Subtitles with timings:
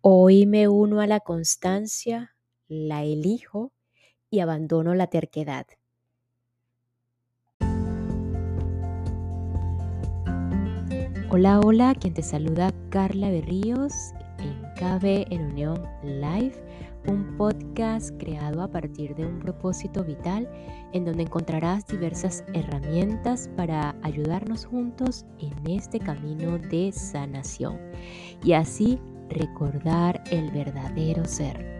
[0.00, 2.36] Hoy me uno a la constancia,
[2.68, 3.72] la elijo
[4.30, 5.66] y abandono la terquedad.
[11.30, 13.92] Hola, hola, quien te saluda Carla Berríos
[14.38, 16.54] en KB en Unión Live,
[17.08, 20.48] un podcast creado a partir de un propósito vital
[20.92, 27.80] en donde encontrarás diversas herramientas para ayudarnos juntos en este camino de sanación
[28.44, 31.76] y así recordar el verdadero ser.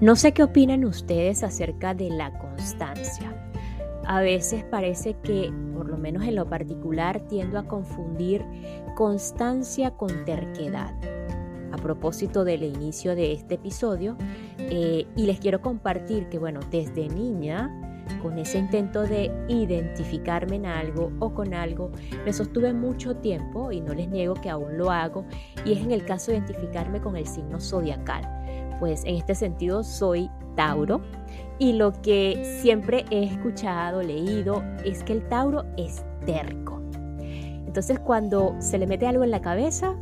[0.00, 3.34] No sé qué opinan ustedes acerca de la constancia.
[4.06, 8.44] A veces parece que, por lo menos en lo particular, tiendo a confundir
[8.94, 10.94] constancia con terquedad.
[11.72, 14.16] A propósito del inicio de este episodio,
[14.58, 17.87] eh, y les quiero compartir que, bueno, desde niña,
[18.22, 21.90] con ese intento de identificarme en algo o con algo,
[22.24, 25.24] me sostuve mucho tiempo y no les niego que aún lo hago,
[25.64, 28.38] y es en el caso de identificarme con el signo zodiacal
[28.78, 31.00] pues en este sentido soy Tauro
[31.58, 36.80] y lo que siempre he escuchado, leído, es que el Tauro es terco.
[37.20, 39.94] Entonces cuando se le mete algo en la cabeza,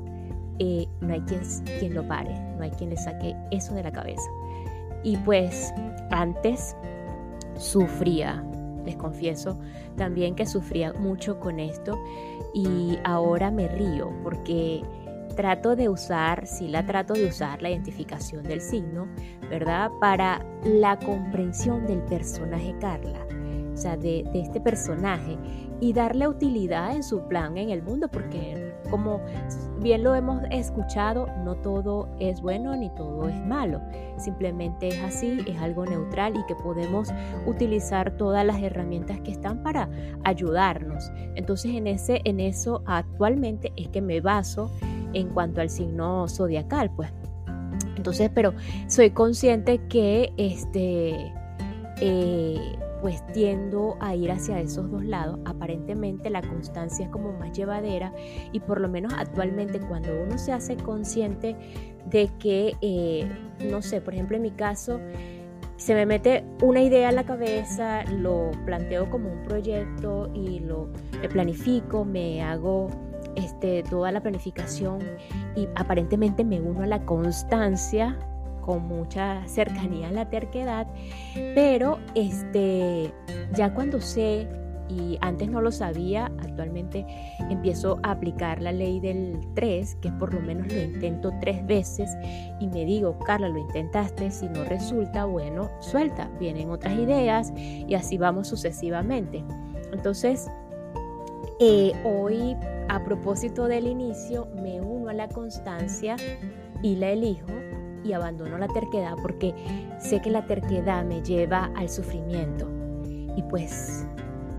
[0.59, 1.41] eh, no hay quien,
[1.79, 4.29] quien lo pare, no hay quien le saque eso de la cabeza.
[5.03, 5.73] Y pues
[6.11, 6.77] antes
[7.59, 8.45] sufría,
[8.85, 9.59] les confieso
[9.97, 11.99] también que sufría mucho con esto
[12.55, 14.83] y ahora me río porque
[15.35, 19.07] trato de usar, sí la trato de usar la identificación del signo,
[19.51, 19.91] ¿verdad?
[20.01, 23.27] Para la comprensión del personaje Carla,
[23.73, 25.37] o sea, de, de este personaje
[25.81, 29.21] y darle utilidad en su plan en el mundo, porque como
[29.81, 33.81] bien lo hemos escuchado, no todo es bueno ni todo es malo,
[34.19, 37.09] simplemente es así, es algo neutral y que podemos
[37.47, 39.89] utilizar todas las herramientas que están para
[40.25, 41.11] ayudarnos.
[41.35, 44.71] Entonces en, ese, en eso actualmente es que me baso
[45.13, 47.11] en cuanto al signo zodiacal, pues.
[47.97, 48.55] Entonces, pero
[48.87, 51.33] soy consciente que este,
[52.01, 55.39] eh, pues tiendo a ir hacia esos dos lados.
[55.45, 58.13] Aparentemente la constancia es como más llevadera
[58.51, 61.55] y por lo menos actualmente cuando uno se hace consciente
[62.07, 63.31] de que, eh,
[63.71, 64.99] no sé, por ejemplo en mi caso,
[65.77, 70.89] se me mete una idea en la cabeza, lo planteo como un proyecto y lo
[71.31, 72.89] planifico, me hago
[73.37, 74.99] este, toda la planificación
[75.55, 78.19] y aparentemente me uno a la constancia
[78.67, 80.89] con mucha cercanía a la terquedad,
[81.55, 83.15] pero este,
[83.55, 84.49] ya cuando sé
[84.89, 87.07] y antes no lo sabía, actualmente
[87.49, 92.11] empiezo a aplicar la ley del 3, que por lo menos lo intento tres veces
[92.61, 97.95] y me digo, Carla, lo intentaste, si no resulta, bueno, suelta, vienen otras ideas y
[97.95, 99.45] así vamos sucesivamente.
[99.93, 100.49] Entonces,
[101.61, 102.57] eh, hoy
[102.89, 106.17] a propósito del inicio, me uno a la constancia
[106.83, 107.53] y la elijo
[108.07, 109.55] y abandono la terquedad porque
[109.99, 112.69] sé que la terquedad me lleva al sufrimiento.
[113.37, 114.07] Y pues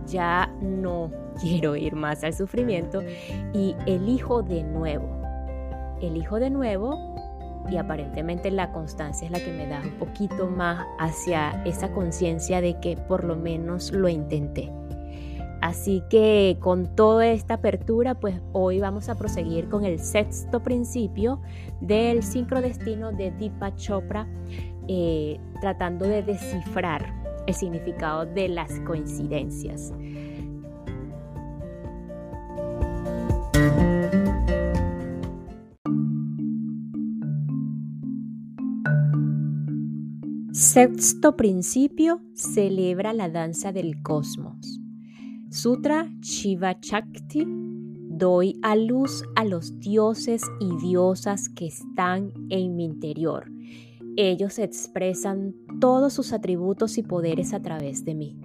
[0.05, 3.01] ya no quiero ir más al sufrimiento
[3.53, 5.09] y elijo de nuevo.
[6.01, 7.15] Elijo de nuevo
[7.69, 12.61] y aparentemente la constancia es la que me da un poquito más hacia esa conciencia
[12.61, 14.71] de que por lo menos lo intenté.
[15.61, 21.41] Así que con toda esta apertura, pues hoy vamos a proseguir con el sexto principio
[21.81, 24.27] del sincrodestino de Deepak Chopra,
[24.87, 27.13] eh, tratando de descifrar
[27.47, 29.93] el significado de las coincidencias.
[40.51, 44.79] Sexto principio celebra la danza del cosmos.
[45.57, 52.85] Sutra Shiva Chakti, doy a luz a los dioses y diosas que están en mi
[52.85, 53.51] interior.
[54.17, 58.39] Ellos expresan todos sus atributos y poderes a través de mí.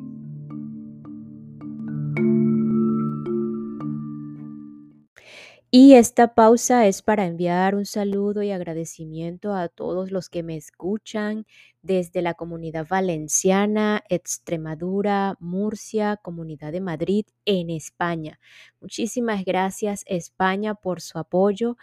[5.75, 10.55] Y esta pausa es para enviar un saludo y agradecimiento a todos los que me
[10.57, 11.47] escuchan
[11.81, 18.39] desde la comunidad valenciana, Extremadura, Murcia, Comunidad de Madrid, en España.
[18.83, 21.79] Muchísimas gracias España por su apoyo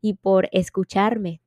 [0.00, 1.43] y por escucharme.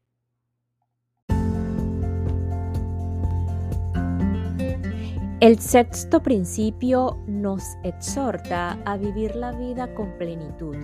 [5.40, 10.76] El sexto principio nos exhorta a vivir la vida con plenitud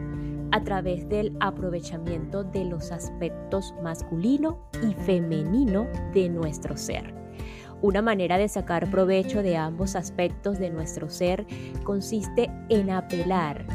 [0.52, 7.16] a través del aprovechamiento de los aspectos masculino y femenino de nuestro ser.
[7.82, 11.48] Una manera de sacar provecho de ambos aspectos de nuestro ser
[11.84, 13.66] consiste en apelar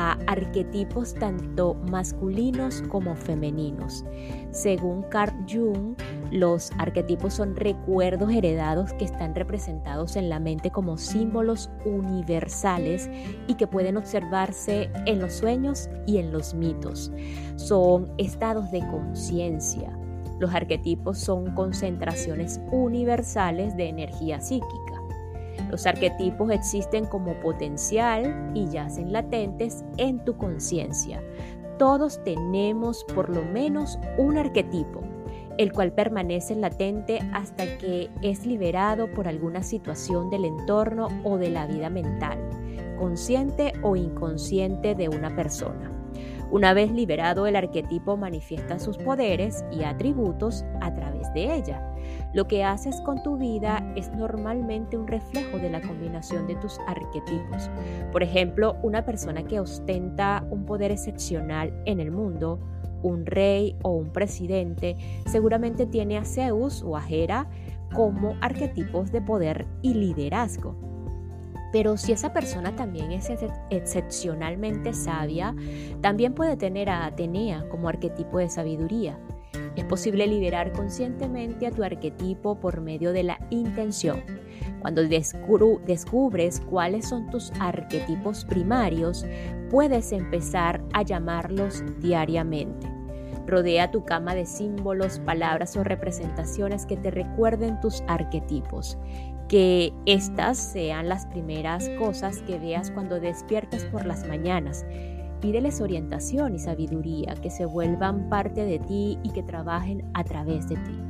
[0.00, 4.02] a arquetipos tanto masculinos como femeninos.
[4.50, 5.94] Según Carl Jung,
[6.30, 13.10] los arquetipos son recuerdos heredados que están representados en la mente como símbolos universales
[13.46, 17.12] y que pueden observarse en los sueños y en los mitos.
[17.56, 19.94] Son estados de conciencia.
[20.38, 24.89] Los arquetipos son concentraciones universales de energía psíquica.
[25.68, 31.22] Los arquetipos existen como potencial y yacen latentes en tu conciencia.
[31.78, 35.00] Todos tenemos por lo menos un arquetipo,
[35.58, 41.50] el cual permanece latente hasta que es liberado por alguna situación del entorno o de
[41.50, 42.38] la vida mental,
[42.98, 45.90] consciente o inconsciente de una persona.
[46.50, 51.89] Una vez liberado, el arquetipo manifiesta sus poderes y atributos a través de ella.
[52.32, 56.78] Lo que haces con tu vida es normalmente un reflejo de la combinación de tus
[56.86, 57.68] arquetipos.
[58.12, 62.60] Por ejemplo, una persona que ostenta un poder excepcional en el mundo,
[63.02, 64.96] un rey o un presidente,
[65.26, 67.48] seguramente tiene a Zeus o a Hera
[67.94, 70.76] como arquetipos de poder y liderazgo.
[71.72, 73.30] Pero si esa persona también es
[73.70, 75.54] excepcionalmente sabia,
[76.00, 79.18] también puede tener a Atenea como arquetipo de sabiduría.
[79.76, 84.22] Es posible liberar conscientemente a tu arquetipo por medio de la intención.
[84.80, 89.26] Cuando descubres cuáles son tus arquetipos primarios,
[89.70, 92.88] puedes empezar a llamarlos diariamente.
[93.46, 98.96] Rodea tu cama de símbolos, palabras o representaciones que te recuerden tus arquetipos
[99.50, 104.86] que estas sean las primeras cosas que veas cuando despiertas por las mañanas.
[105.40, 110.68] Pídeles orientación y sabiduría, que se vuelvan parte de ti y que trabajen a través
[110.68, 111.00] de ti.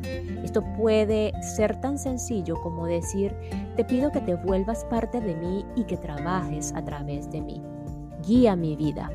[0.45, 3.35] Esto puede ser tan sencillo como decir,
[3.77, 7.61] te pido que te vuelvas parte de mí y que trabajes a través de mí.
[8.27, 9.11] Guía mi vida.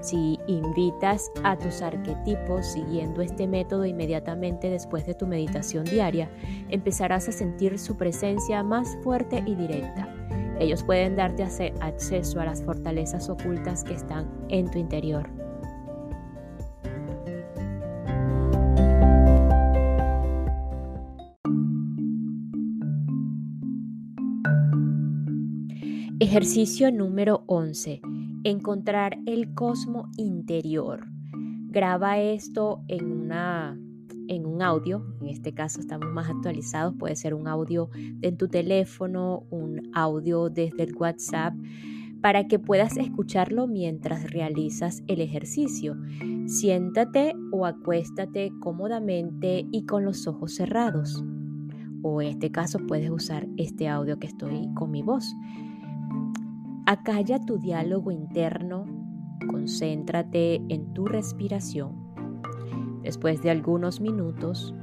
[0.00, 6.30] Si invitas a tus arquetipos siguiendo este método inmediatamente después de tu meditación diaria,
[6.68, 10.13] empezarás a sentir su presencia más fuerte y directa.
[10.60, 11.42] Ellos pueden darte
[11.80, 15.28] acceso a las fortalezas ocultas que están en tu interior.
[26.20, 28.00] Ejercicio número 11
[28.44, 31.06] encontrar el cosmo interior.
[31.70, 33.76] Graba esto en, una,
[34.28, 38.48] en un audio, en este caso estamos más actualizados, puede ser un audio de tu
[38.48, 41.54] teléfono, un audio desde el WhatsApp,
[42.20, 45.96] para que puedas escucharlo mientras realizas el ejercicio.
[46.46, 51.22] Siéntate o acuéstate cómodamente y con los ojos cerrados.
[52.02, 55.34] O en este caso puedes usar este audio que estoy con mi voz.
[56.86, 58.86] Acalla tu diálogo interno,
[59.50, 62.03] concéntrate en tu respiración.
[63.04, 64.74] Después de algunos minutos,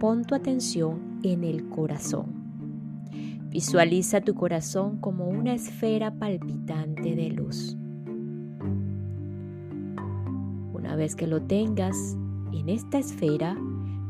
[0.00, 2.26] pon tu atención en el corazón.
[3.48, 7.76] Visualiza tu corazón como una esfera palpitante de luz.
[10.74, 12.16] Una vez que lo tengas
[12.52, 13.56] en esta esfera,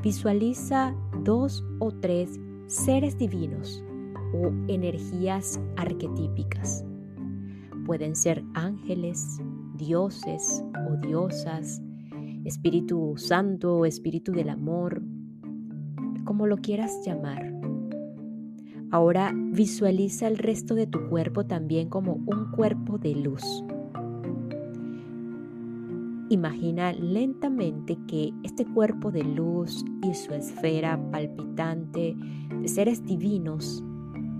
[0.02, 3.84] visualiza dos o tres seres divinos
[4.32, 6.82] o energías arquetípicas.
[7.84, 9.38] Pueden ser ángeles,
[9.76, 11.82] dioses o diosas,
[12.48, 15.02] Espíritu Santo Espíritu del Amor,
[16.24, 17.52] como lo quieras llamar.
[18.90, 23.44] Ahora visualiza el resto de tu cuerpo también como un cuerpo de luz.
[26.30, 32.16] Imagina lentamente que este cuerpo de luz y su esfera palpitante
[32.62, 33.84] de seres divinos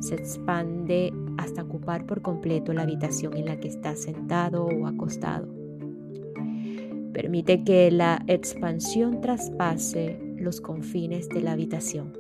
[0.01, 5.58] se expande hasta ocupar por completo la habitación en la que estás sentado o acostado.
[7.19, 12.13] Permite que la expansión traspase los confines de la habitación,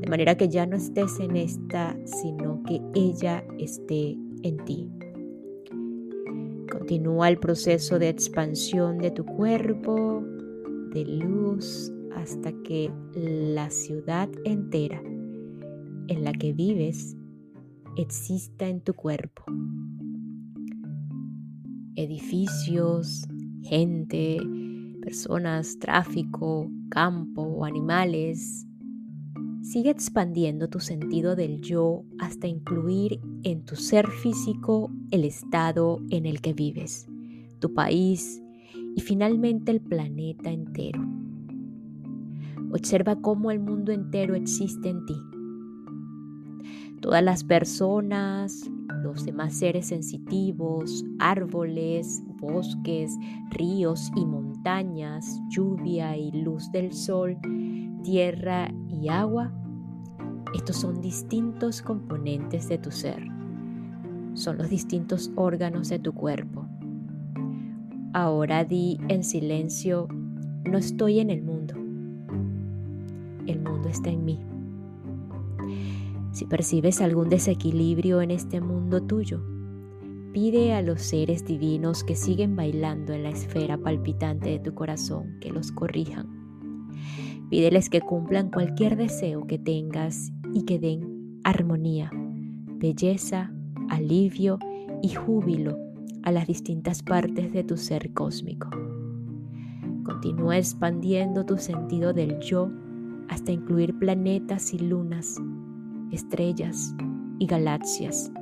[0.00, 4.90] de manera que ya no estés en esta, sino que ella esté en ti.
[6.68, 10.20] Continúa el proceso de expansión de tu cuerpo,
[10.92, 15.00] de luz, hasta que la ciudad entera
[16.08, 17.16] en la que vives
[17.96, 19.44] exista en tu cuerpo.
[21.94, 23.28] Edificios,
[23.68, 24.38] gente,
[25.02, 28.66] personas, tráfico, campo o animales.
[29.62, 36.26] Sigue expandiendo tu sentido del yo hasta incluir en tu ser físico el estado en
[36.26, 37.08] el que vives,
[37.58, 38.42] tu país
[38.94, 41.04] y finalmente el planeta entero.
[42.72, 45.16] Observa cómo el mundo entero existe en ti.
[47.06, 48.68] Todas las personas,
[49.04, 53.16] los demás seres sensitivos, árboles, bosques,
[53.50, 57.38] ríos y montañas, lluvia y luz del sol,
[58.02, 59.52] tierra y agua,
[60.52, 63.24] estos son distintos componentes de tu ser.
[64.34, 66.66] Son los distintos órganos de tu cuerpo.
[68.14, 70.08] Ahora di en silencio,
[70.64, 71.74] no estoy en el mundo.
[73.46, 74.40] El mundo está en mí.
[76.36, 79.42] Si percibes algún desequilibrio en este mundo tuyo,
[80.34, 85.38] pide a los seres divinos que siguen bailando en la esfera palpitante de tu corazón
[85.40, 86.26] que los corrijan.
[87.48, 93.50] Pídeles que cumplan cualquier deseo que tengas y que den armonía, belleza,
[93.88, 94.58] alivio
[95.00, 95.78] y júbilo
[96.22, 98.68] a las distintas partes de tu ser cósmico.
[100.04, 102.70] Continúa expandiendo tu sentido del yo
[103.30, 105.40] hasta incluir planetas y lunas
[106.12, 106.94] estrellas
[107.38, 108.32] y galaxias.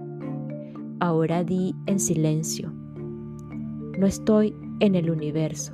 [1.00, 2.72] Ahora di en silencio,
[3.98, 5.72] no estoy en el universo,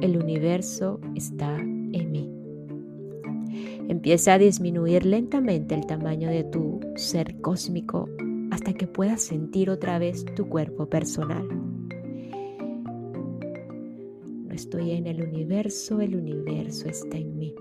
[0.00, 2.30] el universo está en mí.
[3.88, 8.08] Empieza a disminuir lentamente el tamaño de tu ser cósmico
[8.50, 11.46] hasta que puedas sentir otra vez tu cuerpo personal.
[14.44, 17.54] No estoy en el universo, el universo está en mí.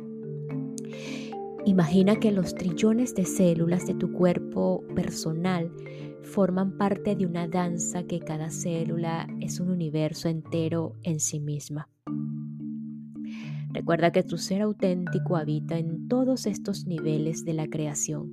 [1.66, 5.72] Imagina que los trillones de células de tu cuerpo personal
[6.22, 11.90] forman parte de una danza que cada célula es un universo entero en sí misma.
[13.74, 18.32] Recuerda que tu ser auténtico habita en todos estos niveles de la creación,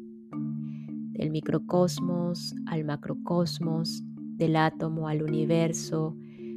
[1.14, 4.02] del microcosmos al macrocosmos,
[4.36, 6.14] del átomo al universo,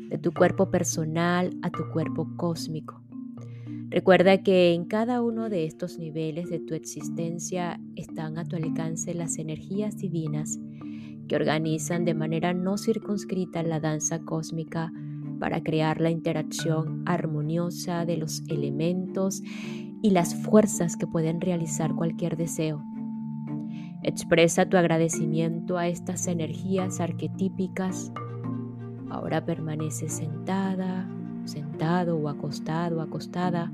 [0.10, 3.05] de tu cuerpo personal a tu cuerpo cósmico.
[3.89, 9.13] Recuerda que en cada uno de estos niveles de tu existencia están a tu alcance
[9.13, 10.60] las energías divinas
[11.27, 14.92] que organizan de manera no circunscrita la danza cósmica
[15.39, 19.42] para crear la interacción armoniosa de los elementos
[20.01, 22.84] y las fuerzas que pueden realizar cualquier deseo.
[24.04, 28.12] Expresa tu agradecimiento a estas energías arquetípicas.
[29.10, 31.10] Ahora permanece sentada,
[31.46, 33.72] sentado o acostado, acostada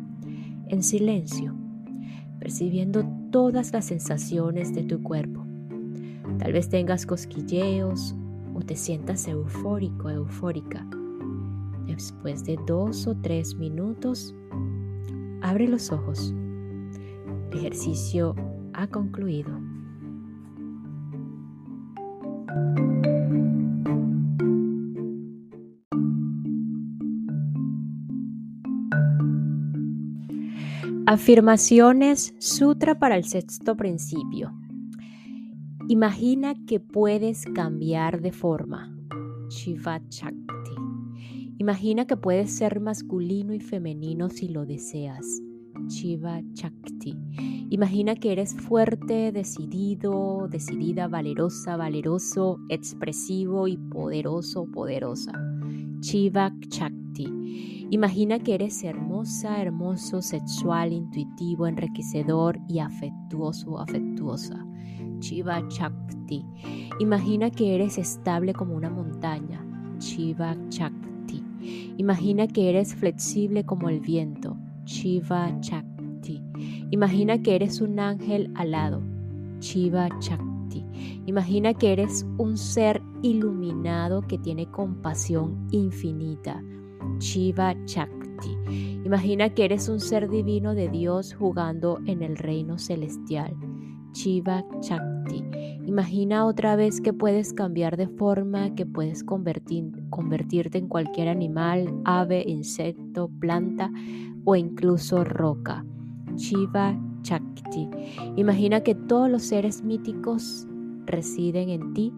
[0.67, 1.55] en silencio,
[2.39, 5.45] percibiendo todas las sensaciones de tu cuerpo.
[6.39, 8.15] Tal vez tengas cosquilleos
[8.53, 10.85] o te sientas eufórico, eufórica.
[11.85, 14.33] Después de dos o tres minutos,
[15.41, 16.33] abre los ojos.
[17.51, 18.35] El ejercicio
[18.73, 19.70] ha concluido.
[31.13, 34.53] Afirmaciones Sutra para el sexto principio.
[35.89, 38.95] Imagina que puedes cambiar de forma.
[39.49, 40.71] Shiva Chakti.
[41.57, 45.25] Imagina que puedes ser masculino y femenino si lo deseas.
[45.89, 47.17] Shiva Chakti.
[47.69, 55.33] Imagina que eres fuerte, decidido, decidida, valerosa, valeroso, expresivo y poderoso, poderosa.
[55.99, 57.80] Shiva Chakti.
[57.91, 64.65] Imagina que eres hermosa, hermoso, sexual, intuitivo, enriquecedor y afectuoso, afectuosa.
[65.19, 66.45] Chiva Chakti.
[67.01, 69.61] Imagina que eres estable como una montaña.
[69.97, 71.43] Chiva Chakti.
[71.97, 74.55] Imagina que eres flexible como el viento.
[74.85, 76.41] Chiva Chakti.
[76.91, 79.03] Imagina que eres un ángel alado.
[79.59, 80.85] Chiva Chakti.
[81.25, 86.63] Imagina que eres un ser iluminado que tiene compasión infinita.
[87.19, 88.57] Shiva Chakti.
[89.05, 93.55] Imagina que eres un ser divino de Dios jugando en el reino celestial.
[94.13, 95.43] Shiva Chakti.
[95.85, 102.43] Imagina otra vez que puedes cambiar de forma, que puedes convertirte en cualquier animal, ave,
[102.47, 103.91] insecto, planta
[104.45, 105.85] o incluso roca.
[106.35, 107.89] Shiva Chakti.
[108.35, 110.67] Imagina que todos los seres míticos
[111.05, 112.13] residen en ti,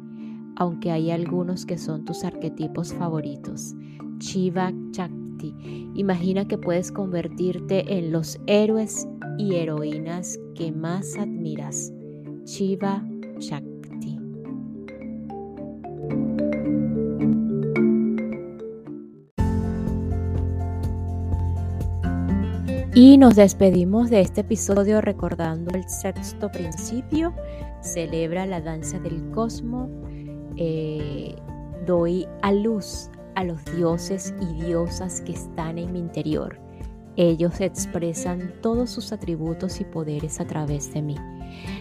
[0.55, 3.75] aunque hay algunos que son tus arquetipos favoritos.
[4.23, 5.53] Shiva Chakti.
[5.95, 9.05] Imagina que puedes convertirte en los héroes
[9.37, 11.91] y heroínas que más admiras.
[12.45, 13.03] Shiva
[13.39, 14.17] Chakti.
[22.95, 27.33] Y nos despedimos de este episodio recordando el sexto principio.
[27.81, 29.89] Celebra la danza del cosmos.
[30.55, 31.35] Eh,
[31.85, 36.59] doy a luz a los dioses y diosas que están en mi interior.
[37.15, 41.15] Ellos expresan todos sus atributos y poderes a través de mí.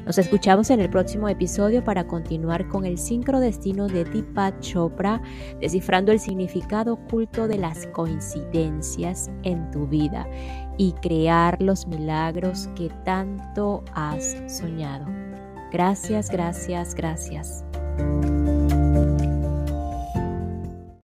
[0.05, 5.23] Nos escuchamos en el próximo episodio para continuar con el sincrodestino de Deepak Chopra,
[5.61, 10.27] descifrando el significado oculto de las coincidencias en tu vida
[10.77, 15.07] y crear los milagros que tanto has soñado.
[15.73, 17.65] Gracias, gracias, gracias.